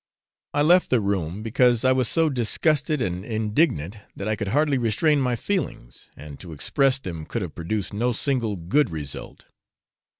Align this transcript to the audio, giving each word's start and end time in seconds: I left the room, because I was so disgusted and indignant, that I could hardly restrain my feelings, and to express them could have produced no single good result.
I 0.55 0.63
left 0.63 0.89
the 0.89 0.99
room, 0.99 1.43
because 1.43 1.85
I 1.85 1.91
was 1.91 2.07
so 2.07 2.27
disgusted 2.27 3.03
and 3.03 3.23
indignant, 3.23 3.97
that 4.15 4.27
I 4.27 4.35
could 4.35 4.47
hardly 4.47 4.79
restrain 4.79 5.21
my 5.21 5.35
feelings, 5.35 6.09
and 6.17 6.39
to 6.39 6.53
express 6.53 6.97
them 6.97 7.23
could 7.27 7.43
have 7.43 7.53
produced 7.53 7.93
no 7.93 8.11
single 8.11 8.55
good 8.55 8.89
result. 8.89 9.45